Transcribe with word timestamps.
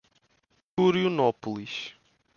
Curionópolis 0.75 1.93